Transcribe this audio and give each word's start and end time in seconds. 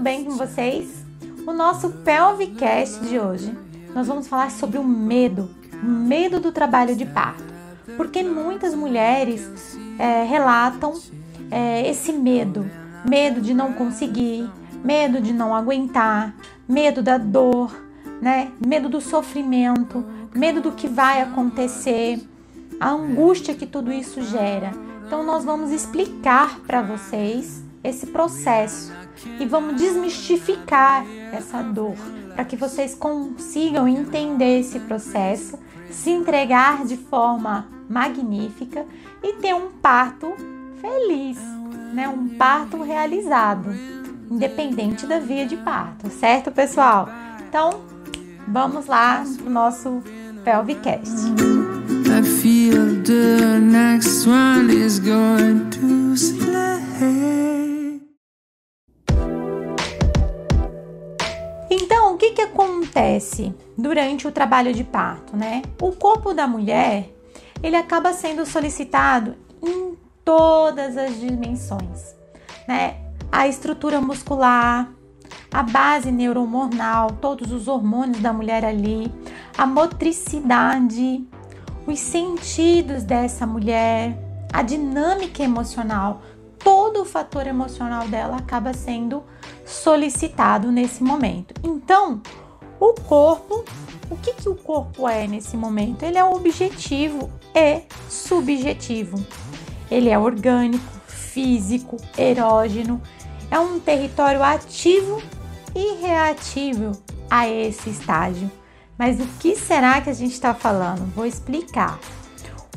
tudo 0.00 0.04
bem 0.04 0.24
com 0.24 0.30
vocês? 0.30 1.04
O 1.46 1.52
nosso 1.52 1.90
Pelvicast 1.90 3.00
de 3.00 3.18
hoje, 3.18 3.54
nós 3.94 4.06
vamos 4.06 4.26
falar 4.26 4.50
sobre 4.50 4.78
o 4.78 4.82
medo, 4.82 5.50
o 5.82 5.86
medo 5.86 6.40
do 6.40 6.50
trabalho 6.50 6.96
de 6.96 7.04
parto. 7.04 7.44
Porque 7.98 8.22
muitas 8.22 8.74
mulheres 8.74 9.76
é, 9.98 10.24
relatam 10.24 10.98
é, 11.50 11.86
esse 11.86 12.14
medo, 12.14 12.64
medo 13.04 13.42
de 13.42 13.52
não 13.52 13.74
conseguir, 13.74 14.48
medo 14.82 15.20
de 15.20 15.34
não 15.34 15.54
aguentar, 15.54 16.34
medo 16.66 17.02
da 17.02 17.18
dor, 17.18 17.70
né? 18.22 18.52
Medo 18.66 18.88
do 18.88 19.02
sofrimento, 19.02 20.02
medo 20.34 20.62
do 20.62 20.72
que 20.72 20.88
vai 20.88 21.20
acontecer, 21.20 22.26
a 22.80 22.88
angústia 22.88 23.54
que 23.54 23.66
tudo 23.66 23.92
isso 23.92 24.22
gera. 24.22 24.72
Então 25.06 25.22
nós 25.22 25.44
vamos 25.44 25.70
explicar 25.70 26.58
para 26.60 26.80
vocês 26.80 27.62
esse 27.84 28.06
processo 28.06 28.99
e 29.38 29.44
vamos 29.46 29.76
desmistificar 29.76 31.04
essa 31.32 31.62
dor 31.62 31.96
para 32.34 32.44
que 32.44 32.56
vocês 32.56 32.94
consigam 32.94 33.86
entender 33.88 34.60
esse 34.60 34.78
processo, 34.80 35.58
se 35.90 36.10
entregar 36.10 36.84
de 36.84 36.96
forma 36.96 37.66
magnífica 37.88 38.86
e 39.22 39.34
ter 39.34 39.54
um 39.54 39.70
parto 39.82 40.32
feliz, 40.80 41.38
né? 41.92 42.08
Um 42.08 42.28
parto 42.28 42.82
realizado, 42.82 43.70
independente 44.30 45.06
da 45.06 45.18
via 45.18 45.46
de 45.46 45.56
parto, 45.56 46.08
certo, 46.10 46.50
pessoal? 46.50 47.08
Então, 47.48 47.80
vamos 48.46 48.86
lá 48.86 49.24
pro 49.38 49.50
nosso 49.50 50.02
Pelvicast. 50.44 51.34
Feel 52.42 53.02
the 53.02 53.58
next 53.58 54.26
one 54.26 54.70
is 54.70 54.98
going 54.98 55.68
to 55.70 56.16
slay. 56.16 57.69
Que 62.30 62.34
que 62.34 62.42
acontece 62.42 63.54
durante 63.76 64.26
o 64.26 64.32
trabalho 64.32 64.72
de 64.72 64.84
parto, 64.84 65.36
né? 65.36 65.62
O 65.80 65.92
corpo 65.92 66.32
da 66.32 66.46
mulher, 66.46 67.12
ele 67.62 67.76
acaba 67.76 68.12
sendo 68.12 68.46
solicitado 68.46 69.34
em 69.62 69.96
todas 70.24 70.96
as 70.96 71.18
dimensões, 71.18 72.14
né? 72.66 72.96
A 73.30 73.46
estrutura 73.46 74.00
muscular, 74.00 74.90
a 75.52 75.62
base 75.62 76.10
neurohormonal, 76.10 77.12
todos 77.20 77.52
os 77.52 77.68
hormônios 77.68 78.20
da 78.20 78.32
mulher 78.32 78.64
ali, 78.64 79.12
a 79.56 79.66
motricidade, 79.66 81.24
os 81.86 81.98
sentidos 81.98 83.02
dessa 83.04 83.46
mulher, 83.46 84.16
a 84.52 84.62
dinâmica 84.62 85.42
emocional, 85.42 86.22
todo 86.58 87.02
o 87.02 87.04
fator 87.04 87.46
emocional 87.46 88.06
dela 88.08 88.36
acaba 88.36 88.72
sendo 88.72 89.22
solicitado 89.64 90.70
nesse 90.70 91.02
momento. 91.02 91.54
Então, 91.62 92.20
o 92.78 92.94
corpo, 92.94 93.64
o 94.10 94.16
que, 94.16 94.32
que 94.34 94.48
o 94.48 94.54
corpo 94.54 95.08
é 95.08 95.26
nesse 95.26 95.56
momento? 95.56 96.02
Ele 96.02 96.18
é 96.18 96.24
objetivo 96.24 97.30
e 97.54 97.82
subjetivo. 98.08 99.24
Ele 99.90 100.08
é 100.08 100.18
orgânico, 100.18 101.00
físico, 101.06 101.96
erógeno, 102.16 103.00
é 103.50 103.58
um 103.58 103.80
território 103.80 104.42
ativo 104.42 105.20
e 105.74 105.96
reativo 105.96 106.92
a 107.28 107.48
esse 107.48 107.90
estágio. 107.90 108.50
Mas 108.96 109.20
o 109.20 109.26
que 109.38 109.56
será 109.56 110.00
que 110.00 110.10
a 110.10 110.14
gente 110.14 110.32
está 110.32 110.54
falando? 110.54 111.10
Vou 111.14 111.26
explicar. 111.26 111.98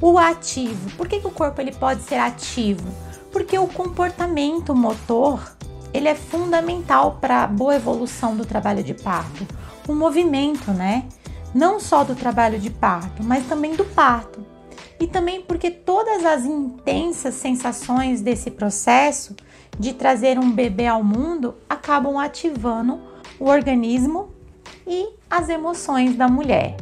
O 0.01 0.17
ativo. 0.17 0.89
Por 0.97 1.07
que, 1.07 1.19
que 1.19 1.27
o 1.27 1.31
corpo 1.31 1.61
ele 1.61 1.73
pode 1.73 2.01
ser 2.03 2.15
ativo? 2.15 2.87
Porque 3.31 3.57
o 3.57 3.67
comportamento 3.67 4.75
motor 4.75 5.55
ele 5.93 6.07
é 6.07 6.15
fundamental 6.15 7.19
para 7.21 7.43
a 7.43 7.47
boa 7.47 7.75
evolução 7.75 8.35
do 8.35 8.45
trabalho 8.45 8.83
de 8.83 8.93
parto. 8.93 9.45
O 9.87 9.93
movimento, 9.93 10.71
né? 10.71 11.05
Não 11.53 11.79
só 11.79 12.03
do 12.03 12.15
trabalho 12.15 12.59
de 12.59 12.69
parto, 12.69 13.23
mas 13.23 13.45
também 13.45 13.75
do 13.75 13.85
parto. 13.85 14.43
E 14.99 15.05
também 15.05 15.41
porque 15.41 15.69
todas 15.69 16.25
as 16.25 16.45
intensas 16.45 17.35
sensações 17.35 18.21
desse 18.21 18.49
processo 18.49 19.35
de 19.77 19.93
trazer 19.93 20.39
um 20.39 20.51
bebê 20.51 20.87
ao 20.87 21.03
mundo 21.03 21.55
acabam 21.69 22.17
ativando 22.17 22.99
o 23.39 23.45
organismo 23.45 24.31
e 24.87 25.09
as 25.29 25.49
emoções 25.49 26.15
da 26.15 26.27
mulher. 26.27 26.77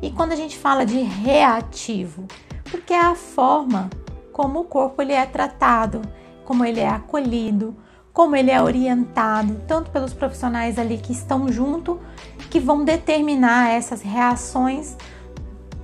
E 0.00 0.10
quando 0.10 0.32
a 0.32 0.36
gente 0.36 0.56
fala 0.56 0.84
de 0.84 0.98
reativo, 0.98 2.26
porque 2.70 2.92
é 2.92 3.00
a 3.00 3.14
forma 3.14 3.90
como 4.32 4.60
o 4.60 4.64
corpo 4.64 5.02
ele 5.02 5.12
é 5.12 5.26
tratado, 5.26 6.02
como 6.44 6.64
ele 6.64 6.80
é 6.80 6.88
acolhido, 6.88 7.76
como 8.12 8.36
ele 8.36 8.50
é 8.50 8.60
orientado, 8.60 9.60
tanto 9.66 9.90
pelos 9.90 10.12
profissionais 10.12 10.78
ali 10.78 10.98
que 10.98 11.12
estão 11.12 11.50
junto, 11.50 11.98
que 12.50 12.60
vão 12.60 12.84
determinar 12.84 13.70
essas 13.70 14.02
reações 14.02 14.96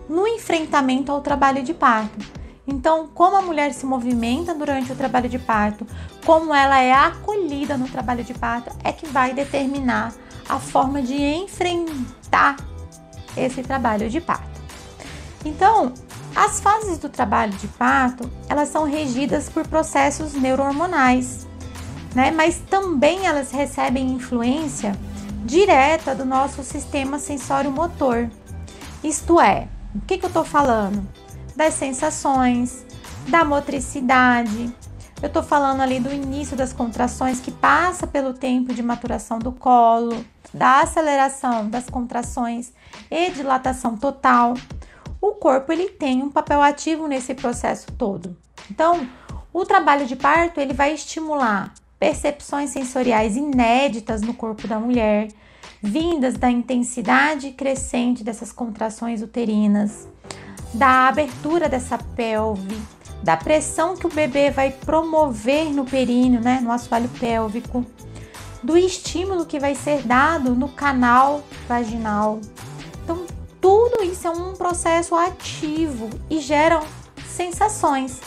no 0.09 0.27
enfrentamento 0.27 1.11
ao 1.11 1.21
trabalho 1.21 1.63
de 1.63 1.73
parto. 1.73 2.19
Então, 2.67 3.09
como 3.15 3.35
a 3.37 3.41
mulher 3.41 3.73
se 3.73 3.87
movimenta 3.87 4.55
durante 4.55 4.93
o 4.93 4.97
trabalho 4.97 5.29
de 5.29 5.39
parto, 5.39 5.87
como 6.27 6.55
ela 6.55 6.79
é 6.79 6.93
acolhida 6.93 7.79
no 7.79 7.89
trabalho 7.89 8.23
de 8.23 8.35
parto, 8.35 8.71
é 8.85 8.93
que 8.93 9.07
vai 9.07 9.33
determinar 9.33 10.13
a 10.47 10.59
forma 10.59 11.01
de 11.01 11.15
enfrentar 11.15 12.57
esse 13.35 13.63
trabalho 13.63 14.11
de 14.11 14.21
parto. 14.21 14.61
Então, 15.47 15.95
as 16.37 16.61
fases 16.61 16.99
do 16.99 17.09
trabalho 17.09 17.53
de 17.55 17.69
parto, 17.69 18.31
elas 18.51 18.69
são 18.69 18.85
regidas 18.85 19.49
por 19.49 19.67
processos 19.67 20.35
neurohormonais, 20.35 21.48
né? 22.15 22.31
Mas 22.31 22.59
também 22.69 23.27
elas 23.27 23.51
recebem 23.51 24.11
influência 24.11 24.93
direta 25.45 26.15
do 26.15 26.25
nosso 26.25 26.63
sistema 26.63 27.19
sensório-motor. 27.19 28.29
Isto 29.03 29.41
é, 29.41 29.69
o 29.95 30.01
que, 30.01 30.19
que 30.19 30.25
eu 30.25 30.29
estou 30.29 30.45
falando? 30.45 31.07
das 31.59 31.75
sensações, 31.75 32.87
da 33.27 33.45
motricidade. 33.45 34.73
Eu 35.21 35.27
estou 35.27 35.43
falando 35.43 35.81
ali 35.81 35.99
do 35.99 36.15
início 36.15 36.57
das 36.57 36.73
contrações 36.73 37.41
que 37.41 37.51
passa 37.51 38.07
pelo 38.07 38.33
tempo 38.33 38.73
de 38.73 38.81
maturação 38.81 39.41
do 39.41 39.51
colo, 39.51 40.25
da 40.55 40.83
aceleração 40.83 41.69
das 41.69 41.91
contrações 41.91 42.73
e 43.11 43.31
dilatação 43.31 43.97
total. 43.97 44.55
O 45.21 45.33
corpo 45.33 45.73
ele 45.73 45.89
tem 45.89 46.23
um 46.23 46.31
papel 46.31 46.63
ativo 46.63 47.09
nesse 47.09 47.35
processo 47.35 47.91
todo. 47.99 48.37
Então, 48.71 49.09
o 49.53 49.65
trabalho 49.65 50.07
de 50.07 50.15
parto 50.15 50.61
ele 50.61 50.73
vai 50.73 50.95
estimular 50.95 51.75
percepções 51.99 52.71
sensoriais 52.71 53.37
inéditas 53.37 54.23
no 54.23 54.33
corpo 54.33 54.69
da 54.69 54.79
mulher, 54.79 55.29
vindas 55.83 56.35
da 56.35 56.51
intensidade 56.51 57.51
crescente 57.53 58.23
dessas 58.25 58.53
contrações 58.53 59.23
uterinas, 59.23 60.09
da 60.73 61.09
abertura 61.09 61.69
dessa 61.69 61.99
pelve, 61.99 62.77
da 63.23 63.37
pressão 63.37 63.97
que 63.97 64.07
o 64.07 64.13
bebê 64.13 64.51
vai 64.51 64.71
promover 64.71 65.73
no 65.73 65.85
períneo, 65.85 66.41
né, 66.41 66.61
no 66.63 66.71
assoalho 66.71 67.09
pélvico, 67.21 67.85
do 68.63 68.77
estímulo 68.77 69.47
que 69.47 69.59
vai 69.59 69.75
ser 69.75 70.03
dado 70.03 70.55
no 70.55 70.69
canal 70.69 71.43
vaginal. 71.69 72.41
Então, 73.03 73.25
tudo 73.61 74.03
isso 74.05 74.27
é 74.27 74.31
um 74.31 74.53
processo 74.53 75.15
ativo 75.15 76.11
e 76.31 76.39
geram 76.41 76.83
sensações. 77.27 78.21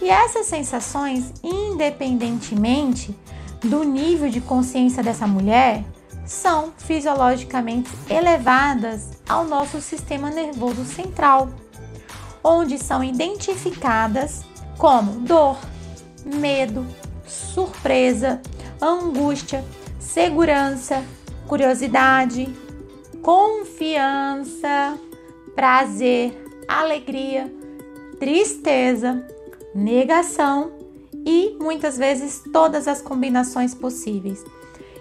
E 0.00 0.08
essas 0.10 0.46
sensações, 0.46 1.32
independentemente 1.42 3.16
do 3.62 3.82
nível 3.84 4.28
de 4.28 4.40
consciência 4.40 5.02
dessa 5.02 5.26
mulher, 5.26 5.84
são 6.26 6.72
fisiologicamente 6.78 7.90
elevadas 8.08 9.10
ao 9.28 9.44
nosso 9.44 9.80
sistema 9.80 10.30
nervoso 10.30 10.84
central 10.84 11.48
onde 12.44 12.78
são 12.78 13.02
identificadas 13.02 14.44
como 14.76 15.20
dor, 15.20 15.58
medo, 16.24 16.86
surpresa, 17.26 18.42
angústia, 18.80 19.64
segurança, 19.98 21.02
curiosidade, 21.48 22.54
confiança, 23.22 24.98
prazer, 25.54 26.46
alegria, 26.68 27.50
tristeza, 28.20 29.26
negação 29.74 30.72
e 31.26 31.56
muitas 31.60 31.96
vezes 31.96 32.42
todas 32.52 32.86
as 32.86 33.00
combinações 33.00 33.74
possíveis. 33.74 34.44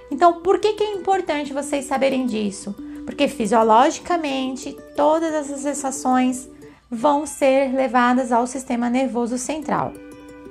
Então, 0.09 0.41
por 0.41 0.59
que, 0.59 0.73
que 0.73 0.83
é 0.83 0.93
importante 0.93 1.53
vocês 1.53 1.85
saberem 1.85 2.25
disso? 2.25 2.75
Porque 3.05 3.27
fisiologicamente 3.27 4.75
todas 4.95 5.33
essas 5.33 5.61
sensações 5.61 6.49
vão 6.89 7.25
ser 7.25 7.73
levadas 7.73 8.31
ao 8.31 8.45
sistema 8.45 8.89
nervoso 8.89 9.37
central, 9.37 9.93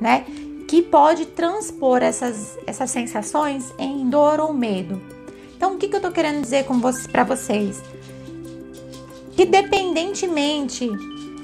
né? 0.01 0.27
Que 0.67 0.83
pode 0.83 1.27
transpor 1.27 2.03
essas, 2.03 2.59
essas 2.67 2.91
sensações 2.91 3.73
em 3.79 4.09
dor 4.09 4.41
ou 4.41 4.53
medo. 4.53 5.01
Então, 5.57 5.75
o 5.75 5.79
que, 5.79 5.87
que 5.87 5.97
eu 5.97 6.01
tô 6.01 6.11
querendo 6.11 6.43
dizer 6.43 6.65
com 6.65 6.81
vocês, 6.81 7.07
para 7.07 7.25
vocês? 7.25 7.81
Que 9.37 9.47
dependentemente 9.47 10.91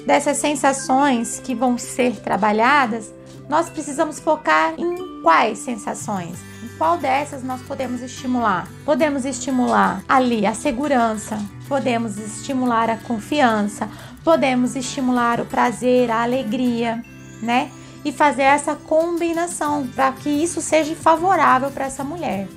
dessas 0.08 0.38
sensações 0.38 1.38
que 1.38 1.54
vão 1.54 1.76
ser 1.76 2.16
trabalhadas, 2.16 3.12
nós 3.46 3.68
precisamos 3.68 4.18
focar 4.18 4.72
em 4.78 5.20
quais 5.22 5.58
sensações? 5.58 6.38
Qual 6.78 6.96
dessas 6.96 7.42
nós 7.42 7.60
podemos 7.60 8.00
estimular? 8.00 8.66
Podemos 8.86 9.26
estimular 9.26 10.02
ali 10.08 10.46
a 10.46 10.54
segurança, 10.54 11.38
podemos 11.68 12.16
estimular 12.16 12.88
a 12.88 12.96
confiança, 12.96 13.86
podemos 14.24 14.76
estimular 14.76 15.42
o 15.42 15.44
prazer, 15.44 16.10
a 16.10 16.22
alegria, 16.22 17.04
né? 17.42 17.70
E 18.02 18.10
fazer 18.10 18.44
essa 18.44 18.74
combinação 18.74 19.86
para 19.88 20.10
que 20.12 20.30
isso 20.30 20.62
seja 20.62 20.96
favorável 20.96 21.70
para 21.70 21.84
essa 21.84 22.02
mulher. 22.02 22.48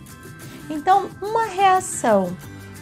Então, 0.70 1.10
uma 1.22 1.48
reação 1.48 2.34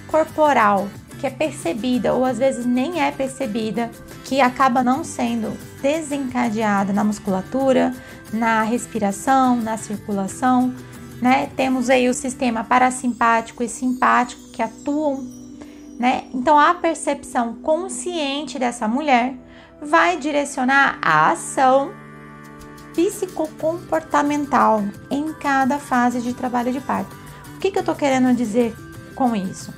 corporal 0.07 0.87
que 1.19 1.27
é 1.27 1.29
percebida 1.29 2.13
ou 2.13 2.23
às 2.23 2.37
vezes 2.37 2.65
nem 2.65 3.01
é 3.01 3.11
percebida, 3.11 3.91
que 4.23 4.39
acaba 4.39 4.83
não 4.83 5.03
sendo 5.03 5.55
desencadeada 5.81 6.93
na 6.93 7.03
musculatura, 7.03 7.93
na 8.31 8.63
respiração, 8.63 9.57
na 9.57 9.77
circulação, 9.77 10.73
né? 11.21 11.49
Temos 11.55 11.89
aí 11.89 12.07
o 12.07 12.13
sistema 12.13 12.63
parasimpático 12.63 13.61
e 13.61 13.67
simpático 13.69 14.49
que 14.51 14.61
atuam, 14.61 15.27
né? 15.99 16.23
Então 16.33 16.57
a 16.57 16.73
percepção 16.73 17.55
consciente 17.55 18.57
dessa 18.57 18.87
mulher 18.87 19.35
vai 19.81 20.17
direcionar 20.17 20.97
a 21.01 21.31
ação 21.31 21.91
psicocomportamental 22.93 24.83
em 25.09 25.33
cada 25.33 25.77
fase 25.77 26.21
de 26.21 26.33
trabalho 26.33 26.71
de 26.71 26.79
parto. 26.79 27.15
O 27.55 27.59
que, 27.59 27.71
que 27.71 27.79
eu 27.79 27.83
tô 27.83 27.93
querendo 27.93 28.33
dizer 28.35 28.73
com 29.15 29.35
isso? 29.35 29.73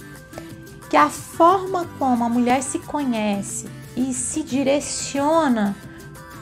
Que 0.91 0.97
a 0.97 1.09
forma 1.09 1.87
como 1.97 2.25
a 2.25 2.29
mulher 2.29 2.61
se 2.61 2.77
conhece 2.77 3.69
e 3.95 4.13
se 4.13 4.43
direciona 4.43 5.73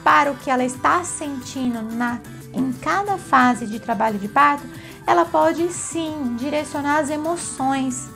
para 0.03 0.31
o 0.31 0.35
que 0.37 0.49
ela 0.49 0.65
está 0.65 1.03
sentindo 1.03 1.83
na, 1.83 2.19
em 2.51 2.73
cada 2.73 3.15
fase 3.19 3.67
de 3.67 3.79
trabalho 3.79 4.17
de 4.17 4.27
parto, 4.27 4.67
ela 5.05 5.23
pode 5.23 5.71
sim 5.71 6.35
direcionar 6.35 6.97
as 6.97 7.11
emoções 7.11 8.09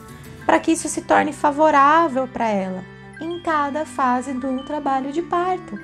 para 0.43 0.59
que 0.59 0.71
isso 0.71 0.89
se 0.89 1.03
torne 1.03 1.31
favorável 1.31 2.27
para 2.27 2.47
ela 2.47 2.83
em 3.21 3.39
cada 3.39 3.85
fase 3.85 4.33
do 4.33 4.63
trabalho 4.63 5.11
de 5.11 5.21
parto. 5.21 5.79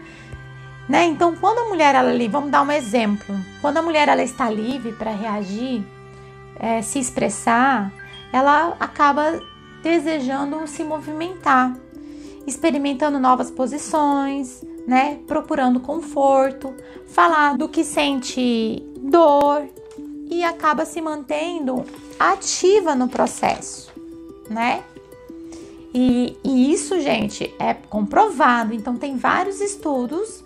Né? 0.88 1.06
Então, 1.06 1.36
quando 1.36 1.60
a 1.60 1.70
mulher 1.70 1.94
ela 1.94 2.12
vamos 2.28 2.50
dar 2.50 2.64
um 2.64 2.72
exemplo, 2.72 3.36
quando 3.62 3.78
a 3.78 3.84
mulher 3.84 4.10
ela 4.10 4.24
está 4.24 4.50
livre 4.50 4.94
para 4.94 5.12
reagir, 5.12 5.86
é, 6.60 6.82
se 6.82 6.98
expressar, 6.98 7.94
ela 8.34 8.76
acaba 8.80 9.40
desejando 9.82 10.68
se 10.68 10.84
movimentar, 10.84 11.76
experimentando 12.46 13.20
novas 13.20 13.50
posições, 13.52 14.64
né? 14.88 15.20
Procurando 15.28 15.80
conforto, 15.80 16.74
falar 17.08 17.58
do 17.58 17.70
que 17.70 17.84
sente 17.84 18.84
dor 18.98 19.68
e 20.30 20.44
acaba 20.44 20.86
se 20.86 21.02
mantendo 21.02 21.86
ativa 22.20 22.96
no 22.96 23.08
processo, 23.08 23.92
né? 24.50 24.84
E, 25.94 26.38
e 26.44 26.72
isso, 26.72 27.00
gente, 27.00 27.54
é 27.60 27.74
comprovado. 27.74 28.74
Então, 28.74 28.96
tem 28.96 29.18
vários 29.18 29.60
estudos 29.60 30.44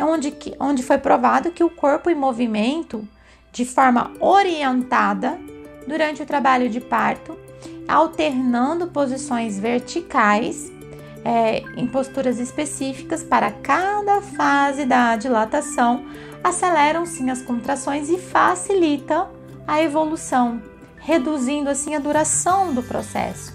onde, 0.00 0.34
onde 0.60 0.82
foi 0.82 0.98
provado 0.98 1.50
que 1.50 1.64
o 1.64 1.70
corpo 1.70 2.10
em 2.10 2.14
movimento, 2.14 3.06
de 3.52 3.64
forma 3.64 4.12
orientada, 4.20 5.38
durante 5.86 6.22
o 6.22 6.26
trabalho 6.26 6.68
de 6.68 6.80
parto, 6.80 7.36
alternando 7.88 8.86
posições 8.88 9.58
verticais 9.58 10.72
é, 11.24 11.62
em 11.76 11.86
posturas 11.86 12.38
específicas 12.38 13.22
para 13.22 13.50
cada 13.50 14.20
fase 14.20 14.84
da 14.84 15.16
dilatação, 15.16 16.04
aceleram 16.42 17.06
sim 17.06 17.30
as 17.30 17.42
contrações 17.42 18.08
e 18.08 18.18
facilitam 18.18 19.28
a 19.66 19.80
evolução, 19.80 20.60
reduzindo 20.98 21.70
assim 21.70 21.94
a 21.94 21.98
duração 21.98 22.74
do 22.74 22.82
processo. 22.82 23.52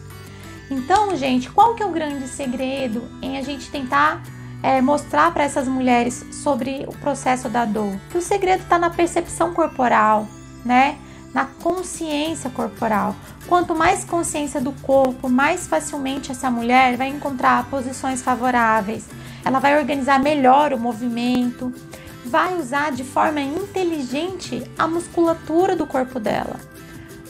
Então, 0.69 1.15
gente, 1.15 1.50
qual 1.50 1.75
que 1.75 1.83
é 1.83 1.85
o 1.85 1.91
grande 1.91 2.27
segredo 2.27 3.03
em 3.21 3.38
a 3.38 3.41
gente 3.41 3.69
tentar 3.69 4.21
é, 4.62 4.81
mostrar 4.81 5.33
para 5.33 5.44
essas 5.44 5.68
mulheres 5.68 6.25
sobre 6.31 6.85
o 6.88 6.91
processo 6.97 7.47
da 7.47 7.63
dor? 7.65 7.97
Que 8.09 8.18
o 8.18 8.21
segredo 8.21 8.63
está 8.63 8.77
na 8.77 8.89
percepção 8.89 9.53
corporal, 9.53 10.27
né? 10.65 10.97
Na 11.38 11.45
consciência 11.45 12.50
corporal. 12.50 13.16
Quanto 13.48 13.75
mais 13.75 14.04
consciência 14.04 14.60
do 14.60 14.72
corpo, 14.72 15.30
mais 15.30 15.68
facilmente 15.68 16.31
essa 16.31 16.50
mulher 16.50 16.98
vai 16.98 17.10
encontrar 17.10 17.69
posições 17.69 18.24
favoráveis. 18.24 19.06
Ela 19.45 19.60
vai 19.60 19.78
organizar 19.78 20.19
melhor 20.19 20.74
o 20.74 20.80
movimento, 20.80 21.72
vai 22.25 22.57
usar 22.57 22.92
de 22.92 23.04
forma 23.04 23.39
inteligente 23.39 24.63
a 24.80 24.88
musculatura 24.88 25.75
do 25.75 25.86
corpo 25.86 26.19
dela, 26.19 26.60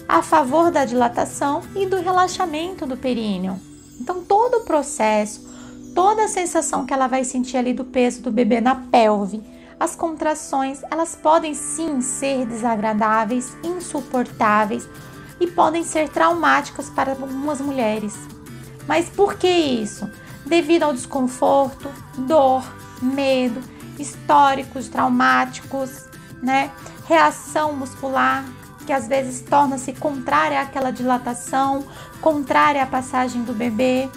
a 0.08 0.24
favor 0.24 0.72
da 0.72 0.86
dilatação 0.86 1.62
e 1.76 1.86
do 1.86 2.00
relaxamento 2.00 2.86
do 2.86 2.96
períneo. 2.96 3.60
Então, 4.00 4.24
todo 4.24 4.60
o 4.60 4.64
processo, 4.64 5.46
toda 5.94 6.24
a 6.24 6.30
sensação 6.30 6.86
que 6.86 6.94
ela 6.94 7.08
vai 7.08 7.26
sentir 7.26 7.58
ali 7.58 7.74
do 7.74 7.84
peso 7.84 8.22
do 8.22 8.32
bebê 8.32 8.62
na 8.62 8.74
pelve, 8.74 9.44
as 9.80 9.96
contrações, 9.96 10.82
elas 10.90 11.16
podem 11.16 11.54
sim 11.54 12.02
ser 12.02 12.46
desagradáveis, 12.46 13.56
insuportáveis 13.64 14.88
e 15.40 15.48
podem 15.48 15.84
ser 15.84 16.10
traumáticas 16.10 16.90
para 16.90 17.12
algumas 17.12 17.62
mulheres. 17.62 18.16
Mas 18.88 19.10
por 19.10 19.36
que 19.36 19.48
isso? 19.48 20.10
Devido 20.46 20.84
ao 20.84 20.94
desconforto, 20.94 21.90
dor, 22.18 22.64
medo, 23.02 23.62
históricos 24.00 24.88
traumáticos, 24.88 26.06
né? 26.42 26.72
Reação 27.06 27.74
muscular 27.74 28.44
que 28.86 28.94
às 28.94 29.08
vezes 29.08 29.42
torna-se 29.42 29.92
contrária 29.94 30.62
àquela 30.62 30.92
dilatação, 30.92 31.86
contrária 32.22 32.82
à 32.82 32.86
passagem 32.86 33.44
do 33.44 33.54
bebê, 33.54 34.10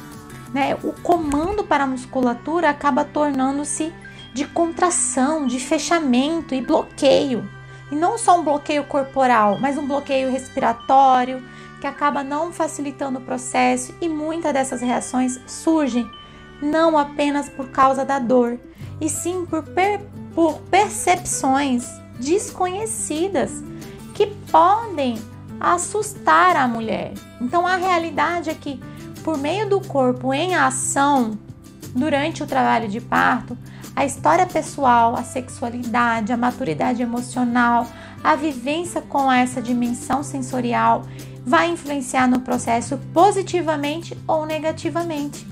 né? 0.55 0.77
O 0.85 0.93
comando 1.03 1.65
para 1.65 1.85
a 1.85 1.87
musculatura 1.87 2.71
acaba 2.71 3.05
tornando-se 3.05 3.93
de 4.33 4.47
contração, 4.47 5.47
de 5.47 5.59
fechamento 5.59 6.55
e 6.55 6.61
bloqueio. 6.61 7.49
E 7.91 7.95
não 7.95 8.17
só 8.17 8.39
um 8.39 8.45
bloqueio 8.45 8.85
corporal, 8.85 9.59
mas 9.61 9.77
um 9.77 9.87
bloqueio 9.87 10.31
respiratório, 10.31 11.43
que 11.81 11.87
acaba 11.87 12.23
não 12.23 12.53
facilitando 12.53 13.19
o 13.19 13.23
processo 13.23 13.95
e 14.01 14.09
muitas 14.09 14.53
dessas 14.53 14.81
reações 14.81 15.41
surgem 15.47 16.09
não 16.61 16.99
apenas 16.99 17.49
por 17.49 17.69
causa 17.71 18.05
da 18.05 18.19
dor, 18.19 18.59
e 19.01 19.09
sim 19.09 19.47
por, 19.47 19.63
per, 19.63 20.01
por 20.35 20.59
percepções 20.71 21.87
desconhecidas 22.19 23.65
que 24.15 24.27
podem 24.51 25.19
assustar 25.59 26.55
a 26.55 26.69
mulher. 26.69 27.15
Então 27.41 27.67
a 27.67 27.77
realidade 27.77 28.51
é 28.51 28.55
que 28.55 28.79
por 29.25 29.39
meio 29.39 29.69
do 29.69 29.81
corpo 29.81 30.33
em 30.35 30.55
ação 30.55 31.39
durante 31.95 32.43
o 32.43 32.47
trabalho 32.47 32.89
de 32.89 33.01
parto, 33.01 33.57
a 33.95 34.05
história 34.05 34.47
pessoal, 34.47 35.15
a 35.17 35.23
sexualidade, 35.23 36.33
a 36.33 36.37
maturidade 36.37 37.03
emocional, 37.03 37.87
a 38.23 38.37
vivência 38.37 39.01
com 39.01 39.31
essa 39.31 39.61
dimensão 39.61 40.23
sensorial 40.23 41.05
vai 41.45 41.71
influenciar 41.71 42.29
no 42.29 42.41
processo 42.41 42.99
positivamente 43.13 44.17
ou 44.27 44.47
negativamente. 44.47 45.47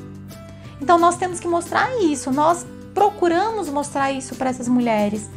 Então 0.80 0.98
nós 0.98 1.16
temos 1.16 1.40
que 1.40 1.48
mostrar 1.48 1.90
isso, 2.00 2.30
nós 2.30 2.66
procuramos 2.94 3.68
mostrar 3.68 4.12
isso 4.12 4.34
para 4.34 4.50
essas 4.50 4.68
mulheres, 4.68 5.28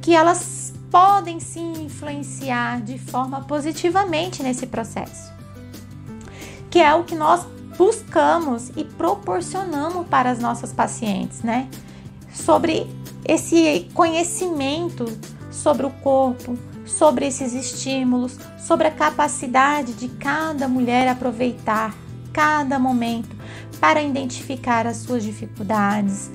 que 0.00 0.14
elas 0.14 0.72
podem 0.90 1.40
se 1.40 1.58
influenciar 1.58 2.80
de 2.80 2.98
forma 2.98 3.42
positivamente 3.42 4.42
nesse 4.42 4.66
processo. 4.66 5.32
Que 6.70 6.78
é 6.78 6.94
o 6.94 7.04
que 7.04 7.14
nós 7.14 7.46
buscamos 7.76 8.70
e 8.76 8.84
proporcionamos 8.84 10.06
para 10.06 10.30
as 10.30 10.38
nossas 10.38 10.72
pacientes, 10.72 11.42
né? 11.42 11.68
Sobre 12.36 12.86
esse 13.26 13.88
conhecimento 13.94 15.06
sobre 15.56 15.86
o 15.86 15.90
corpo, 15.90 16.56
sobre 16.84 17.26
esses 17.26 17.52
estímulos, 17.52 18.38
sobre 18.58 18.86
a 18.86 18.90
capacidade 18.90 19.94
de 19.94 20.08
cada 20.08 20.68
mulher 20.68 21.08
aproveitar 21.08 21.94
cada 22.32 22.78
momento 22.78 23.34
para 23.80 24.02
identificar 24.02 24.86
as 24.86 24.98
suas 24.98 25.24
dificuldades, 25.24 26.30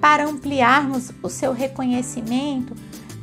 para 0.00 0.28
ampliarmos 0.28 1.10
o 1.22 1.28
seu 1.28 1.52
reconhecimento, 1.52 2.74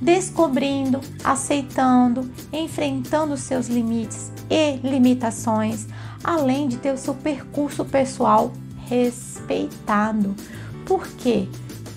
descobrindo, 0.02 1.00
aceitando, 1.24 2.30
enfrentando 2.52 3.38
seus 3.38 3.68
limites 3.68 4.32
e 4.50 4.78
limitações, 4.78 5.88
além 6.24 6.68
de 6.68 6.78
ter 6.78 6.92
o 6.92 6.98
seu 6.98 7.14
percurso 7.14 7.86
pessoal 7.86 8.52
respeitado. 8.88 10.36
Por 10.86 11.08
quê? 11.08 11.48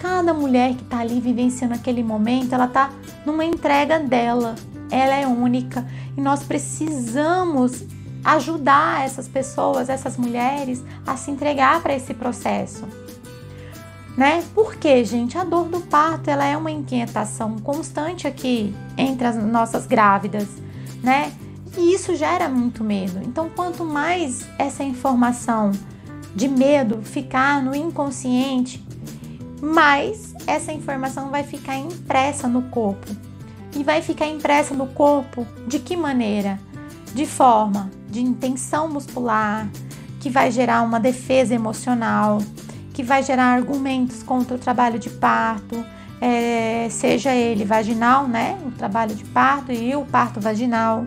Cada 0.06 0.32
mulher 0.32 0.74
que 0.74 0.82
está 0.82 1.00
ali 1.00 1.20
vivenciando 1.20 1.74
aquele 1.74 2.02
momento, 2.02 2.54
ela 2.54 2.66
está 2.66 2.90
numa 3.24 3.44
entrega 3.44 3.98
dela. 3.98 4.54
Ela 4.88 5.16
é 5.16 5.26
única 5.26 5.84
e 6.16 6.20
nós 6.20 6.44
precisamos 6.44 7.84
ajudar 8.24 9.04
essas 9.04 9.26
pessoas, 9.26 9.88
essas 9.88 10.16
mulheres 10.16 10.82
a 11.04 11.16
se 11.16 11.32
entregar 11.32 11.82
para 11.82 11.92
esse 11.92 12.14
processo. 12.14 12.84
Né? 14.16 14.44
Porque, 14.54 15.04
gente, 15.04 15.36
a 15.36 15.42
dor 15.42 15.66
do 15.68 15.80
parto, 15.80 16.30
ela 16.30 16.44
é 16.44 16.56
uma 16.56 16.70
inquietação 16.70 17.58
constante 17.58 18.28
aqui 18.28 18.72
entre 18.96 19.26
as 19.26 19.36
nossas 19.36 19.86
grávidas, 19.86 20.46
né? 21.02 21.32
E 21.76 21.92
isso 21.92 22.14
gera 22.14 22.48
muito 22.48 22.82
medo. 22.82 23.20
Então, 23.22 23.50
quanto 23.50 23.84
mais 23.84 24.46
essa 24.56 24.82
informação 24.82 25.72
de 26.34 26.48
medo 26.48 27.02
ficar 27.02 27.62
no 27.62 27.74
inconsciente, 27.74 28.85
mais 29.60 30.34
essa 30.46 30.72
informação 30.72 31.30
vai 31.30 31.42
ficar 31.42 31.76
impressa 31.76 32.48
no 32.48 32.62
corpo. 32.62 33.06
E 33.74 33.82
vai 33.82 34.00
ficar 34.00 34.26
impressa 34.26 34.74
no 34.74 34.86
corpo 34.86 35.46
de 35.66 35.78
que 35.78 35.96
maneira? 35.96 36.58
De 37.14 37.26
forma 37.26 37.90
de 38.08 38.20
intenção 38.20 38.88
muscular, 38.88 39.68
que 40.20 40.30
vai 40.30 40.50
gerar 40.50 40.82
uma 40.82 40.98
defesa 40.98 41.54
emocional, 41.54 42.38
que 42.94 43.02
vai 43.02 43.22
gerar 43.22 43.46
argumentos 43.46 44.22
contra 44.22 44.56
o 44.56 44.58
trabalho 44.58 44.98
de 44.98 45.10
parto, 45.10 45.84
é, 46.20 46.88
seja 46.90 47.34
ele 47.34 47.64
vaginal, 47.64 48.26
né? 48.26 48.58
O 48.66 48.70
trabalho 48.70 49.14
de 49.14 49.24
parto 49.24 49.72
e 49.72 49.94
o 49.94 50.04
parto 50.04 50.40
vaginal. 50.40 51.04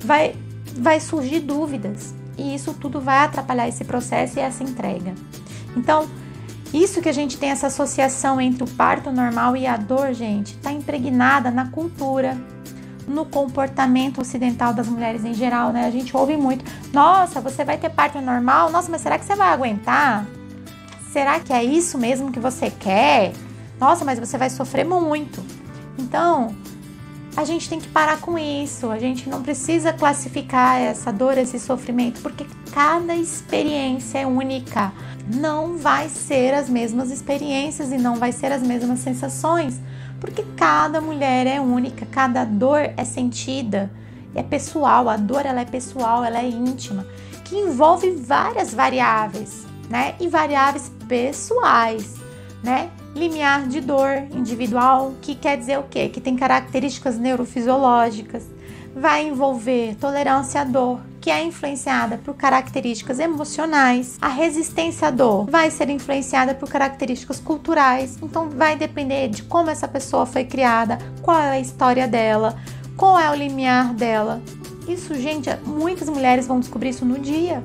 Vai, 0.00 0.34
vai 0.76 0.98
surgir 0.98 1.40
dúvidas 1.40 2.14
e 2.36 2.54
isso 2.54 2.74
tudo 2.74 3.00
vai 3.00 3.18
atrapalhar 3.18 3.68
esse 3.68 3.84
processo 3.84 4.38
e 4.38 4.42
essa 4.42 4.64
entrega. 4.64 5.14
Então, 5.76 6.08
isso 6.72 7.02
que 7.02 7.08
a 7.08 7.12
gente 7.12 7.36
tem 7.36 7.50
essa 7.50 7.66
associação 7.66 8.40
entre 8.40 8.64
o 8.64 8.66
parto 8.66 9.10
normal 9.10 9.56
e 9.56 9.66
a 9.66 9.76
dor, 9.76 10.14
gente, 10.14 10.54
está 10.54 10.72
impregnada 10.72 11.50
na 11.50 11.68
cultura, 11.68 12.36
no 13.06 13.26
comportamento 13.26 14.20
ocidental 14.20 14.72
das 14.72 14.88
mulheres 14.88 15.24
em 15.24 15.34
geral, 15.34 15.70
né? 15.70 15.86
A 15.86 15.90
gente 15.90 16.16
ouve 16.16 16.36
muito: 16.36 16.64
nossa, 16.92 17.40
você 17.40 17.64
vai 17.64 17.76
ter 17.76 17.90
parto 17.90 18.20
normal? 18.20 18.70
Nossa, 18.70 18.90
mas 18.90 19.02
será 19.02 19.18
que 19.18 19.24
você 19.24 19.34
vai 19.34 19.48
aguentar? 19.48 20.26
Será 21.12 21.38
que 21.40 21.52
é 21.52 21.62
isso 21.62 21.98
mesmo 21.98 22.32
que 22.32 22.40
você 22.40 22.70
quer? 22.70 23.32
Nossa, 23.78 24.04
mas 24.04 24.18
você 24.18 24.38
vai 24.38 24.48
sofrer 24.48 24.84
muito. 24.84 25.44
Então, 25.98 26.54
a 27.36 27.44
gente 27.44 27.68
tem 27.68 27.80
que 27.80 27.88
parar 27.88 28.20
com 28.20 28.38
isso. 28.38 28.90
A 28.90 28.98
gente 28.98 29.28
não 29.28 29.42
precisa 29.42 29.92
classificar 29.92 30.80
essa 30.80 31.12
dor, 31.12 31.38
esse 31.38 31.58
sofrimento, 31.58 32.20
porque 32.20 32.46
cada 32.72 33.14
experiência 33.14 34.18
é 34.18 34.26
única. 34.26 34.92
Não 35.34 35.76
vai 35.76 36.08
ser 36.08 36.52
as 36.52 36.68
mesmas 36.68 37.10
experiências 37.10 37.90
e 37.90 37.96
não 37.96 38.16
vai 38.16 38.32
ser 38.32 38.52
as 38.52 38.62
mesmas 38.62 38.98
sensações, 39.00 39.80
porque 40.20 40.44
cada 40.56 41.00
mulher 41.00 41.46
é 41.46 41.60
única, 41.60 42.04
cada 42.06 42.44
dor 42.44 42.80
é 42.96 43.04
sentida, 43.04 43.90
é 44.34 44.42
pessoal. 44.42 45.08
A 45.08 45.16
dor 45.16 45.46
ela 45.46 45.60
é 45.60 45.64
pessoal, 45.64 46.22
ela 46.22 46.38
é 46.38 46.48
íntima, 46.48 47.06
que 47.44 47.56
envolve 47.56 48.10
várias 48.10 48.74
variáveis, 48.74 49.64
né? 49.88 50.14
E 50.20 50.28
variáveis 50.28 50.92
pessoais, 51.08 52.16
né? 52.62 52.90
Limiar 53.14 53.66
de 53.68 53.80
dor 53.80 54.24
individual, 54.32 55.14
que 55.20 55.34
quer 55.34 55.56
dizer 55.56 55.78
o 55.78 55.84
quê? 55.84 56.08
Que 56.08 56.20
tem 56.20 56.36
características 56.36 57.18
neurofisiológicas, 57.18 58.46
vai 58.94 59.26
envolver 59.26 59.96
tolerância 59.96 60.60
à 60.60 60.64
dor, 60.64 61.00
que 61.20 61.30
é 61.30 61.42
influenciada 61.42 62.18
por 62.18 62.34
características 62.34 63.18
emocionais. 63.18 64.18
A 64.20 64.28
resistência 64.28 65.08
à 65.08 65.10
dor 65.10 65.46
vai 65.48 65.70
ser 65.70 65.88
influenciada 65.88 66.54
por 66.54 66.68
características 66.68 67.38
culturais. 67.38 68.18
Então 68.22 68.50
vai 68.50 68.76
depender 68.76 69.28
de 69.28 69.42
como 69.44 69.70
essa 69.70 69.86
pessoa 69.86 70.26
foi 70.26 70.44
criada, 70.44 70.98
qual 71.22 71.38
é 71.38 71.50
a 71.50 71.60
história 71.60 72.08
dela, 72.08 72.56
qual 72.96 73.18
é 73.18 73.30
o 73.30 73.34
limiar 73.34 73.94
dela. 73.94 74.42
Isso, 74.88 75.14
gente, 75.14 75.48
muitas 75.64 76.08
mulheres 76.08 76.46
vão 76.46 76.58
descobrir 76.58 76.90
isso 76.90 77.04
no 77.04 77.18
dia. 77.18 77.62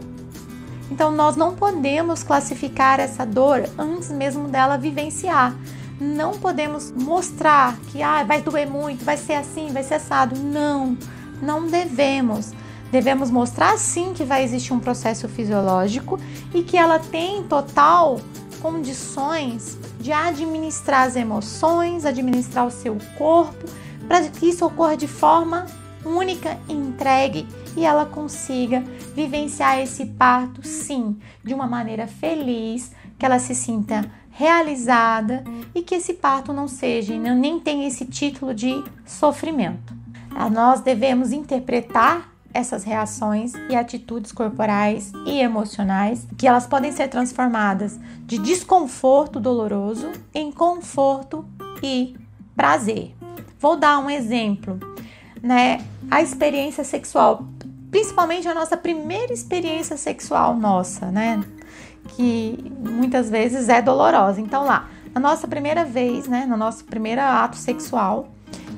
Então 0.89 1.11
nós 1.11 1.35
não 1.35 1.55
podemos 1.55 2.23
classificar 2.23 2.99
essa 2.99 3.25
dor 3.25 3.63
antes 3.77 4.09
mesmo 4.09 4.47
dela 4.47 4.77
vivenciar. 4.77 5.55
Não 5.99 6.33
podemos 6.33 6.91
mostrar 6.91 7.77
que 7.91 8.01
ah, 8.01 8.23
vai 8.23 8.41
doer 8.41 8.69
muito, 8.69 9.03
vai 9.03 9.17
ser 9.17 9.33
assim, 9.33 9.71
vai 9.71 9.83
ser 9.83 9.95
assado. 9.95 10.39
Não, 10.39 10.97
não 11.41 11.67
devemos. 11.67 12.53
Devemos 12.91 13.29
mostrar 13.29 13.77
sim 13.77 14.13
que 14.13 14.23
vai 14.23 14.43
existir 14.43 14.73
um 14.73 14.79
processo 14.79 15.27
fisiológico 15.27 16.19
e 16.53 16.63
que 16.63 16.77
ela 16.77 16.99
tem 16.99 17.43
total 17.43 18.21
condições 18.61 19.77
de 19.99 20.11
administrar 20.11 21.07
as 21.07 21.15
emoções, 21.15 22.05
administrar 22.05 22.65
o 22.65 22.71
seu 22.71 22.97
corpo, 23.17 23.65
para 24.07 24.21
que 24.29 24.47
isso 24.47 24.65
ocorra 24.65 24.95
de 24.95 25.07
forma 25.07 25.65
única 26.05 26.57
e 26.69 26.73
entregue 26.73 27.45
e 27.77 27.85
ela 27.85 28.07
consiga 28.07 28.83
vivenciar 29.15 29.79
esse 29.79 30.07
parto, 30.07 30.65
sim, 30.67 31.15
de 31.43 31.53
uma 31.53 31.67
maneira 31.67 32.07
feliz, 32.07 32.91
que 33.19 33.25
ela 33.25 33.37
se 33.37 33.53
sinta 33.53 34.03
realizada 34.31 35.43
e 35.73 35.83
que 35.83 35.95
esse 35.95 36.15
parto 36.15 36.51
não 36.51 36.67
seja, 36.67 37.15
nem 37.17 37.59
tenha 37.59 37.87
esse 37.87 38.03
título 38.05 38.53
de 38.53 38.83
sofrimento. 39.05 39.95
Nós 40.51 40.81
devemos 40.81 41.31
interpretar 41.31 42.31
essas 42.53 42.83
reações 42.83 43.53
e 43.69 43.75
atitudes 43.75 44.31
corporais 44.31 45.11
e 45.25 45.39
emocionais, 45.39 46.27
que 46.35 46.47
elas 46.47 46.65
podem 46.65 46.91
ser 46.91 47.07
transformadas 47.07 47.99
de 48.25 48.39
desconforto 48.39 49.39
doloroso 49.39 50.11
em 50.33 50.51
conforto 50.51 51.45
e 51.83 52.15
prazer. 52.55 53.15
Vou 53.59 53.75
dar 53.75 53.99
um 53.99 54.09
exemplo, 54.09 54.79
né? 55.41 55.79
A 56.09 56.21
experiência 56.21 56.83
sexual 56.83 57.45
principalmente 57.97 58.47
a 58.47 58.53
nossa 58.53 58.77
primeira 58.77 59.33
experiência 59.33 59.97
sexual 59.97 60.55
nossa, 60.55 61.07
né? 61.07 61.43
Que 62.09 62.71
muitas 62.79 63.27
vezes 63.27 63.69
é 63.69 63.81
dolorosa. 63.81 64.39
Então 64.39 64.65
lá, 64.65 64.87
na 65.15 65.19
nossa 65.19 65.47
primeira 65.47 65.83
vez, 65.83 66.27
né, 66.27 66.45
no 66.45 66.55
nosso 66.55 66.85
primeiro 66.85 67.21
ato 67.21 67.57
sexual, 67.57 68.27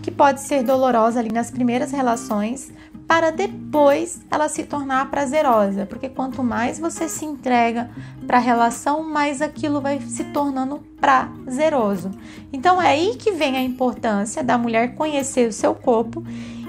que 0.01 0.09
pode 0.09 0.39
ser 0.39 0.63
dolorosa 0.63 1.19
ali 1.19 1.33
nas 1.33 1.51
primeiras 1.51 1.91
relações, 1.91 2.71
para 3.05 3.29
depois 3.29 4.21
ela 4.31 4.47
se 4.47 4.63
tornar 4.63 5.11
prazerosa, 5.11 5.85
porque 5.85 6.07
quanto 6.07 6.41
mais 6.41 6.79
você 6.79 7.09
se 7.09 7.25
entrega 7.25 7.89
para 8.25 8.37
a 8.37 8.41
relação, 8.41 9.03
mais 9.03 9.41
aquilo 9.41 9.81
vai 9.81 9.99
se 9.99 10.23
tornando 10.23 10.81
prazeroso. 10.97 12.09
Então 12.53 12.81
é 12.81 12.87
aí 12.87 13.17
que 13.17 13.33
vem 13.33 13.57
a 13.57 13.61
importância 13.61 14.41
da 14.41 14.57
mulher 14.57 14.95
conhecer 14.95 15.49
o 15.49 15.51
seu 15.51 15.75
corpo 15.75 16.23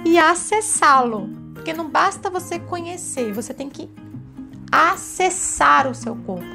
e 0.04 0.19
acessá-lo, 0.19 1.39
porque 1.61 1.75
não 1.75 1.90
basta 1.90 2.31
você 2.31 2.59
conhecer, 2.59 3.35
você 3.35 3.52
tem 3.52 3.69
que 3.69 3.90
acessar 4.73 5.87
o 5.87 5.95
seu 5.95 6.17
corpo. 6.17 6.47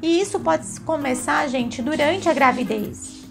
E 0.00 0.20
isso 0.20 0.38
pode 0.38 0.80
começar, 0.82 1.48
gente, 1.48 1.82
durante 1.82 2.28
a 2.28 2.32
gravidez. 2.32 3.24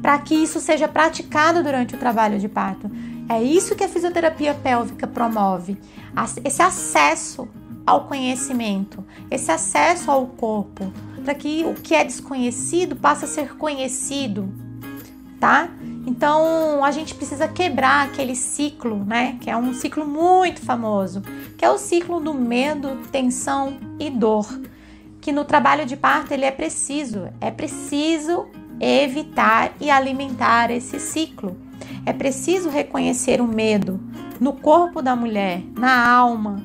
Para 0.00 0.16
que 0.20 0.32
isso 0.32 0.60
seja 0.60 0.86
praticado 0.86 1.64
durante 1.64 1.96
o 1.96 1.98
trabalho 1.98 2.38
de 2.38 2.48
parto. 2.48 2.88
É 3.28 3.42
isso 3.42 3.74
que 3.74 3.82
a 3.82 3.88
fisioterapia 3.88 4.54
pélvica 4.54 5.08
promove. 5.08 5.76
Esse 6.44 6.62
acesso 6.62 7.48
ao 7.84 8.04
conhecimento, 8.04 9.04
esse 9.28 9.50
acesso 9.50 10.08
ao 10.08 10.24
corpo, 10.28 10.92
para 11.24 11.34
que 11.34 11.64
o 11.64 11.74
que 11.74 11.96
é 11.96 12.04
desconhecido 12.04 12.94
passe 12.94 13.24
a 13.24 13.28
ser 13.28 13.56
conhecido, 13.56 14.48
tá? 15.40 15.68
Então 16.06 16.84
a 16.84 16.90
gente 16.90 17.14
precisa 17.14 17.46
quebrar 17.46 18.06
aquele 18.06 18.34
ciclo, 18.34 19.04
né? 19.04 19.36
Que 19.40 19.50
é 19.50 19.56
um 19.56 19.74
ciclo 19.74 20.06
muito 20.06 20.60
famoso, 20.60 21.22
que 21.56 21.64
é 21.64 21.70
o 21.70 21.78
ciclo 21.78 22.20
do 22.20 22.34
medo, 22.34 22.96
tensão 23.12 23.78
e 23.98 24.10
dor. 24.10 24.46
Que 25.20 25.32
no 25.32 25.44
trabalho 25.44 25.84
de 25.84 25.96
parto 25.96 26.32
ele 26.32 26.44
é 26.44 26.50
preciso, 26.50 27.28
é 27.40 27.50
preciso 27.50 28.46
evitar 28.80 29.72
e 29.78 29.90
alimentar 29.90 30.70
esse 30.70 30.98
ciclo. 30.98 31.56
É 32.06 32.12
preciso 32.12 32.70
reconhecer 32.70 33.40
o 33.40 33.46
medo 33.46 34.00
no 34.40 34.54
corpo 34.54 35.02
da 35.02 35.14
mulher, 35.14 35.62
na 35.76 36.08
alma 36.08 36.62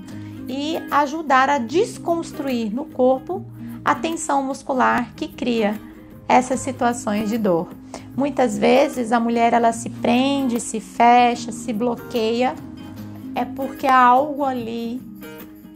e 0.48 0.78
ajudar 0.90 1.50
a 1.50 1.58
desconstruir 1.58 2.74
no 2.74 2.86
corpo 2.86 3.46
a 3.84 3.94
tensão 3.94 4.42
muscular 4.42 5.14
que 5.16 5.28
cria 5.28 5.80
essas 6.28 6.62
situações 6.62 7.30
de 7.30 7.38
dor. 7.38 7.68
Muitas 8.16 8.58
vezes 8.58 9.12
a 9.12 9.20
mulher 9.20 9.52
ela 9.52 9.74
se 9.74 9.90
prende, 9.90 10.60
se 10.62 10.80
fecha, 10.80 11.52
se 11.52 11.74
bloqueia, 11.74 12.56
é 13.36 13.44
porque 13.44 13.86
algo 13.86 14.46
ali 14.46 15.02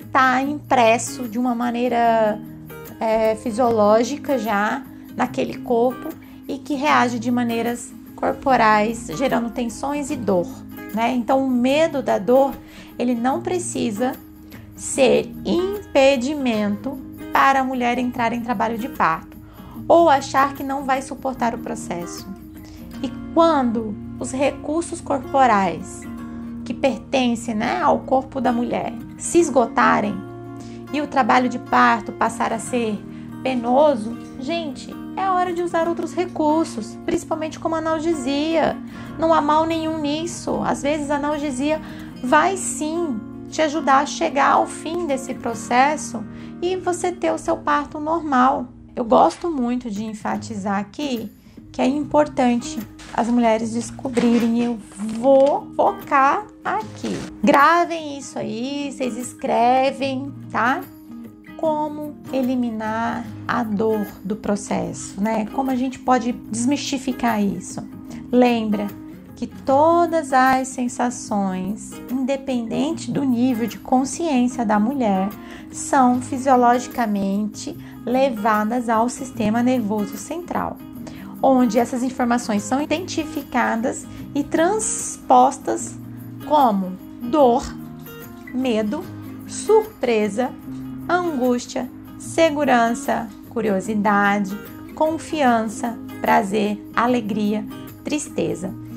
está 0.06 0.42
impresso 0.42 1.28
de 1.28 1.38
uma 1.38 1.54
maneira 1.54 2.40
é, 3.00 3.36
fisiológica 3.36 4.38
já 4.38 4.82
naquele 5.18 5.58
corpo 5.58 6.10
e 6.48 6.58
que 6.58 6.76
reage 6.76 7.20
de 7.20 7.30
maneiras 7.30 7.94
corporais, 8.16 9.08
gerando 9.18 9.50
tensões 9.50 10.10
e 10.10 10.16
dor. 10.16 10.48
Né? 10.96 11.12
Então, 11.12 11.46
o 11.46 11.50
medo 11.50 12.02
da 12.02 12.18
dor 12.18 12.56
ele 12.98 13.16
não 13.16 13.42
precisa 13.42 14.14
ser 14.76 15.30
impedimento 15.46 16.98
para 17.34 17.60
a 17.60 17.64
mulher 17.64 17.98
entrar 17.98 18.32
em 18.32 18.40
trabalho 18.40 18.78
de 18.78 18.88
parto 18.88 19.39
ou 19.88 20.10
achar 20.10 20.54
que 20.54 20.64
não 20.64 20.86
vai 20.86 21.02
suportar 21.02 21.54
o 21.56 21.60
processo. 21.60 22.28
E 23.02 23.10
quando 23.34 23.96
os 24.20 24.32
recursos 24.32 25.00
corporais 25.02 26.02
que 26.66 26.74
pertencem 26.74 27.56
né, 27.56 27.82
ao 27.82 28.00
corpo 28.00 28.40
da 28.40 28.52
mulher 28.52 28.94
se 29.18 29.40
esgotarem 29.40 30.16
e 30.94 31.02
o 31.02 31.08
trabalho 31.08 31.50
de 31.50 31.58
parto 31.60 32.12
passar 32.12 32.52
a 32.52 32.60
ser 32.60 33.00
penoso, 33.42 34.18
gente, 34.40 34.94
é 35.16 35.30
hora 35.30 35.54
de 35.54 35.62
usar 35.62 35.88
outros 35.88 36.14
recursos, 36.14 36.98
principalmente 37.06 37.60
como 37.60 37.76
analgesia. 37.76 38.78
Não 39.18 39.34
há 39.34 39.42
mal 39.42 39.66
nenhum 39.66 40.00
nisso. 40.00 40.62
Às 40.64 40.82
vezes 40.82 41.12
a 41.12 41.16
analgesia 41.16 41.82
vai 42.24 42.58
sim 42.58 43.20
te 43.50 43.62
ajudar 43.62 44.00
a 44.00 44.06
chegar 44.06 44.54
ao 44.54 44.66
fim 44.66 45.08
desse 45.08 45.34
processo 45.34 46.24
e 46.62 46.76
você 46.76 47.12
ter 47.12 47.32
o 47.32 47.38
seu 47.38 47.58
parto 47.58 48.00
normal. 48.00 48.68
Eu 49.00 49.06
gosto 49.06 49.50
muito 49.50 49.90
de 49.90 50.04
enfatizar 50.04 50.78
aqui 50.78 51.32
que 51.72 51.82
é 51.82 51.88
importante 51.88 52.78
as 53.14 53.30
mulheres 53.30 53.72
descobrirem. 53.72 54.62
Eu 54.62 54.78
vou 55.18 55.72
focar 55.74 56.46
aqui. 56.66 57.18
Gravem 57.42 58.18
isso 58.18 58.38
aí, 58.38 58.92
vocês 58.92 59.16
escrevem, 59.16 60.34
tá? 60.52 60.82
Como 61.56 62.14
eliminar 62.34 63.26
a 63.48 63.64
dor 63.64 64.06
do 64.22 64.36
processo, 64.36 65.22
né? 65.22 65.46
Como 65.54 65.72
a 65.72 65.76
gente 65.76 65.98
pode 65.98 66.34
desmistificar 66.34 67.42
isso? 67.42 67.82
Lembra 68.30 68.88
que 69.40 69.48
todas 69.48 70.34
as 70.34 70.68
sensações, 70.68 71.94
independente 72.12 73.10
do 73.10 73.24
nível 73.24 73.68
de 73.68 73.78
consciência 73.78 74.66
da 74.66 74.78
mulher, 74.78 75.30
são 75.72 76.22
fisiologicamente 76.22 77.74
levadas 78.06 78.90
ao 78.90 79.08
sistema 79.08 79.64
nervoso 79.64 80.18
central, 80.18 80.76
onde 81.42 81.80
essas 81.80 82.04
informações 82.04 82.64
são 82.64 82.82
identificadas 82.82 84.06
e 84.36 84.44
transpostas 84.44 85.98
como 86.46 86.92
dor, 87.22 87.64
medo, 88.54 89.06
surpresa, 89.48 90.52
angústia, 91.08 91.90
segurança, 92.20 93.30
curiosidade, 93.50 94.54
confiança, 94.96 95.98
prazer, 96.20 96.78
alegria, 96.94 97.66
tristeza. 98.04 98.89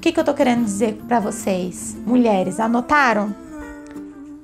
O 0.00 0.02
que, 0.02 0.12
que 0.12 0.18
eu 0.18 0.24
tô 0.24 0.32
querendo 0.32 0.64
dizer 0.64 0.94
para 1.06 1.20
vocês, 1.20 1.94
mulheres? 2.06 2.58
Anotaram? 2.58 3.34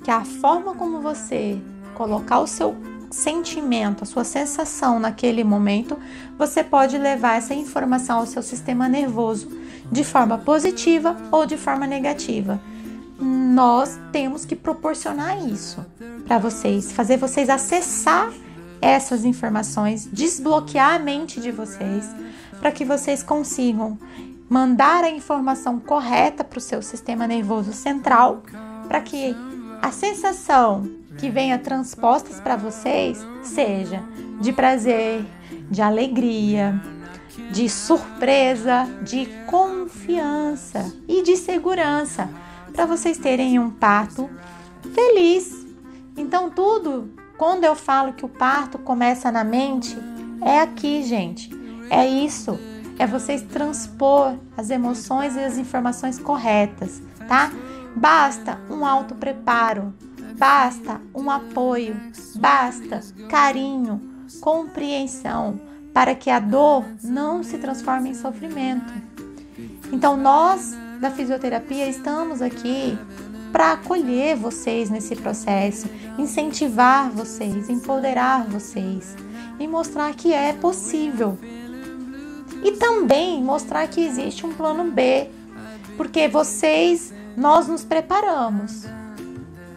Que 0.05 0.11
a 0.11 0.23
forma 0.23 0.75
como 0.75 1.01
você 1.01 1.59
colocar 1.95 2.41
o 2.41 2.47
seu 2.47 2.77
sentimento, 3.11 4.03
a 4.03 4.07
sua 4.07 4.23
sensação 4.23 5.01
naquele 5.01 5.43
momento, 5.43 5.97
você 6.37 6.63
pode 6.63 6.99
levar 6.99 7.39
essa 7.39 7.55
informação 7.55 8.19
ao 8.19 8.27
seu 8.27 8.43
sistema 8.43 8.87
nervoso 8.87 9.49
de 9.91 10.05
forma 10.05 10.37
positiva 10.37 11.17
ou 11.33 11.47
de 11.47 11.57
forma 11.57 11.87
negativa. 11.87 12.61
Nós 13.19 13.99
temos 14.13 14.45
que 14.45 14.55
proporcionar 14.55 15.43
isso 15.43 15.83
para 16.27 16.37
vocês, 16.37 16.93
fazer 16.93 17.17
vocês 17.17 17.49
acessar 17.49 18.31
essas 18.79 19.25
informações, 19.25 20.07
desbloquear 20.13 20.97
a 20.97 20.99
mente 20.99 21.41
de 21.41 21.51
vocês, 21.51 22.11
para 22.61 22.71
que 22.71 22.85
vocês 22.85 23.23
consigam 23.23 23.99
mandar 24.49 25.05
a 25.05 25.11
informação 25.11 25.79
correta 25.79 26.45
para 26.45 26.59
o 26.59 26.63
seu 26.63 26.81
sistema 26.83 27.27
nervoso 27.27 27.73
central, 27.73 28.43
para 28.87 29.01
que 29.01 29.35
a 29.83 29.91
sensação 29.91 30.89
que 31.19 31.31
venha 31.31 31.59
transpostas 31.59 32.41
para 32.41 32.57
vocês 32.57 33.25
seja 33.43 34.03
de 34.41 34.53
prazer, 34.53 35.25
de 35.71 35.83
alegria, 35.83 36.81
de 37.51 37.69
surpresa, 37.69 38.87
de 39.03 39.27
confiança 39.47 40.93
e 41.09 41.23
de 41.23 41.37
segurança, 41.37 42.29
para 42.73 42.87
vocês 42.87 43.19
terem 43.19 43.59
um 43.59 43.71
parto 43.71 44.29
feliz. 44.95 45.67
Então, 46.17 46.51
tudo, 46.51 47.11
quando 47.37 47.65
eu 47.65 47.75
falo 47.75 48.13
que 48.13 48.25
o 48.25 48.29
parto 48.29 48.79
começa 48.79 49.33
na 49.33 49.43
mente, 49.43 49.97
é 50.43 50.61
aqui, 50.61 51.03
gente. 51.03 51.51
É 51.91 52.07
isso 52.07 52.59
é 52.99 53.07
vocês 53.07 53.43
transpor 53.43 54.35
as 54.57 54.71
emoções 54.71 55.37
e 55.37 55.41
as 55.41 55.59
informações 55.59 56.19
corretas, 56.19 57.03
tá? 57.29 57.53
Basta 57.95 58.59
um 58.71 58.85
auto 58.85 59.15
preparo, 59.15 59.95
basta 60.39 61.01
um 61.15 61.31
apoio, 61.31 61.97
basta 62.37 63.01
carinho, 63.29 64.01
compreensão 64.41 65.61
para 65.93 66.15
que 66.15 66.29
a 66.29 66.39
dor 66.39 66.85
não 67.03 67.43
se 67.43 67.59
transforme 67.59 68.11
em 68.11 68.15
sofrimento. 68.15 68.93
Então 69.93 70.17
nós 70.17 70.77
da 71.01 71.11
fisioterapia 71.11 71.89
estamos 71.89 72.43
aqui 72.43 72.99
para 73.53 73.73
acolher 73.73 74.37
vocês 74.37 74.91
nesse 74.91 75.17
processo, 75.17 75.89
incentivar 76.19 77.11
vocês, 77.11 77.71
empoderar 77.71 78.45
vocês 78.45 79.17
e 79.59 79.67
mostrar 79.67 80.15
que 80.15 80.33
é 80.33 80.53
possível 80.53 81.39
e 82.63 82.73
também 82.73 83.43
mostrar 83.43 83.87
que 83.89 84.01
existe 84.01 84.45
um 84.45 84.53
plano 84.53 84.91
B, 84.91 85.29
porque 85.97 86.29
vocês, 86.29 87.13
nós 87.37 87.69
nos 87.69 87.85
preparamos, 87.85 88.85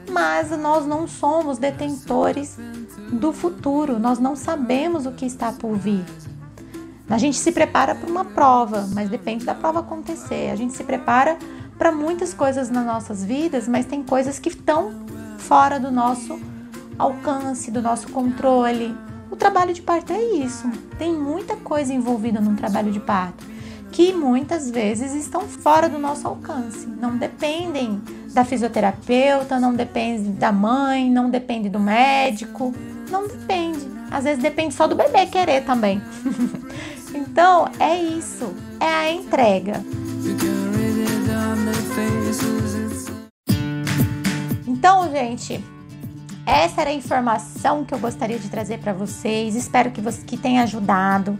mas 0.09 0.51
nós 0.57 0.85
não 0.85 1.07
somos 1.07 1.57
detentores 1.57 2.57
do 3.11 3.31
futuro, 3.31 3.99
nós 3.99 4.19
não 4.19 4.35
sabemos 4.35 5.05
o 5.05 5.11
que 5.11 5.25
está 5.25 5.51
por 5.51 5.75
vir. 5.75 6.03
A 7.09 7.17
gente 7.17 7.37
se 7.37 7.51
prepara 7.51 7.95
para 7.95 8.09
uma 8.09 8.23
prova, 8.23 8.87
mas 8.93 9.09
depende 9.09 9.43
da 9.43 9.55
prova 9.55 9.79
acontecer. 9.79 10.51
A 10.51 10.55
gente 10.55 10.73
se 10.73 10.83
prepara 10.83 11.37
para 11.75 11.91
muitas 11.91 12.33
coisas 12.35 12.69
nas 12.69 12.85
nossas 12.85 13.23
vidas, 13.23 13.67
mas 13.67 13.85
tem 13.85 14.03
coisas 14.03 14.37
que 14.37 14.49
estão 14.49 14.91
fora 15.39 15.79
do 15.79 15.89
nosso 15.89 16.39
alcance, 16.99 17.71
do 17.71 17.81
nosso 17.81 18.09
controle. 18.09 18.95
O 19.31 19.35
trabalho 19.35 19.73
de 19.73 19.81
parto 19.81 20.11
é 20.11 20.21
isso. 20.21 20.69
Tem 20.97 21.13
muita 21.13 21.55
coisa 21.55 21.93
envolvida 21.93 22.41
num 22.41 22.55
trabalho 22.55 22.91
de 22.91 22.99
parto 22.99 23.43
que 23.91 24.13
muitas 24.13 24.69
vezes 24.69 25.13
estão 25.13 25.41
fora 25.41 25.89
do 25.89 25.97
nosso 25.97 26.27
alcance. 26.27 26.87
Não 26.87 27.17
dependem 27.17 28.01
da 28.33 28.45
fisioterapeuta, 28.45 29.59
não 29.59 29.73
depende 29.73 30.29
da 30.29 30.51
mãe, 30.51 31.09
não 31.09 31.29
depende 31.29 31.69
do 31.69 31.79
médico, 31.79 32.73
não 33.09 33.27
depende. 33.27 33.87
Às 34.11 34.23
vezes 34.23 34.41
depende 34.41 34.73
só 34.73 34.87
do 34.87 34.95
bebê 34.95 35.25
querer 35.25 35.63
também. 35.65 36.01
então, 37.13 37.69
é 37.79 37.95
isso. 38.01 38.53
É 38.79 38.85
a 38.85 39.11
entrega. 39.11 39.83
Então, 44.67 45.11
gente, 45.11 45.63
essa 46.49 46.81
era 46.81 46.89
a 46.89 46.93
informação 46.93 47.85
que 47.85 47.93
eu 47.93 47.99
gostaria 47.99 48.39
de 48.39 48.49
trazer 48.49 48.79
para 48.79 48.91
vocês. 48.91 49.55
Espero 49.55 49.91
que, 49.91 50.01
você, 50.01 50.23
que 50.25 50.35
tenha 50.35 50.63
ajudado. 50.63 51.37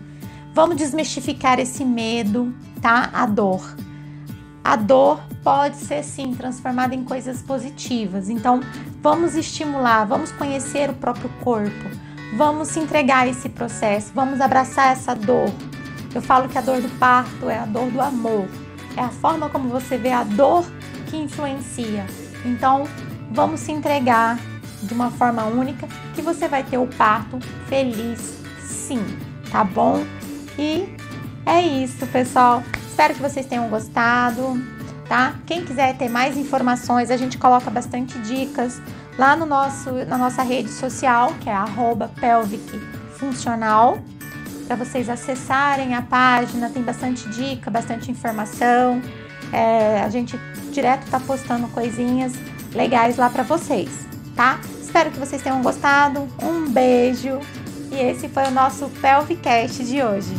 Vamos 0.54 0.78
desmistificar 0.78 1.60
esse 1.60 1.84
medo, 1.84 2.54
tá? 2.80 3.10
A 3.12 3.26
dor. 3.26 3.76
A 4.63 4.76
dor 4.76 5.19
pode 5.43 5.78
ser 5.78 6.04
sim 6.04 6.36
transformada 6.36 6.93
em 6.93 7.04
coisas 7.04 7.41
positivas. 7.41 8.30
Então, 8.30 8.60
vamos 9.02 9.36
estimular, 9.36 10.06
vamos 10.06 10.32
conhecer 10.32 10.91
o 10.91 10.93
próprio 10.93 11.30
corpo, 11.43 11.89
vamos 12.38 12.67
se 12.67 12.80
entregar 12.80 13.24
a 13.24 13.28
esse 13.28 13.50
processo, 13.50 14.12
vamos 14.13 14.39
abraçar 14.39 14.91
essa 14.91 15.15
dor. 15.15 15.52
Eu 16.13 16.22
falo 16.22 16.48
que 16.48 16.58
a 16.58 16.62
dor 16.62 16.82
do 16.82 16.89
parto 17.00 17.50
é 17.50 17.58
a 17.58 17.65
dor 17.65 17.89
do 17.89 18.00
amor, 18.00 18.48
é 18.95 19.02
a 19.02 19.10
forma 19.10 19.50
como 19.50 19.69
você 19.69 19.98
vê 19.98 20.12
a 20.12 20.24
dor 20.24 20.63
que 21.08 21.17
influencia. 21.17 22.06
Então, 22.45 22.84
vamos 23.32 23.62
se 23.62 23.72
entregar 23.72 24.38
de 24.84 24.94
uma 24.94 25.12
forma 25.12 25.46
única 25.46 25.88
que 26.13 26.22
você 26.22 26.48
vai 26.48 26.63
ter 26.63 26.78
o 26.78 26.88
parto 26.88 27.39
feliz, 27.68 28.38
sim, 28.62 29.04
tá 29.52 29.63
bom? 29.63 30.04
E 30.58 30.88
é 31.46 31.62
isso, 31.62 32.06
pessoal. 32.08 32.63
Espero 32.88 33.13
que 33.13 33.22
vocês 33.22 33.46
tenham 33.46 33.70
gostado, 33.70 34.62
tá? 35.08 35.36
Quem 35.46 35.63
quiser 35.63 35.98
ter 35.98 36.10
mais 36.10 36.38
informações, 36.38 37.12
a 37.12 37.18
gente 37.18 37.38
coloca 37.38 37.70
bastante 37.70 38.18
dicas 38.20 38.82
lá 39.18 39.36
no 39.36 39.46
nosso, 39.46 39.92
na 40.06 40.18
nossa 40.18 40.44
rede 40.44 40.70
social, 40.70 41.34
que 41.39 41.50
é 41.50 41.56
@pelvicfuncional, 42.20 44.00
para 44.68 44.76
vocês 44.76 45.10
acessarem 45.10 45.96
a 45.96 46.02
página. 46.02 46.70
Tem 46.70 46.84
bastante 46.84 47.28
dica, 47.30 47.72
bastante 47.72 48.12
informação. 48.12 49.02
É, 49.52 50.02
a 50.02 50.10
gente 50.10 50.39
direto 50.72 51.10
tá 51.10 51.20
postando 51.20 51.68
coisinhas 51.70 52.34
legais 52.74 53.18
lá 53.18 53.30
para 53.30 53.42
vocês 53.42 54.10
tá? 54.39 54.58
Espero 54.82 55.12
que 55.12 55.19
vocês 55.19 55.41
tenham 55.41 55.62
gostado. 55.62 56.25
Um 56.41 56.69
beijo. 56.71 57.41
E 57.91 57.95
esse 57.95 58.30
foi 58.30 58.43
o 58.43 58.52
nosso 58.52 58.88
Pelvicast 59.02 59.84
de 59.84 60.02
hoje. 60.02 60.34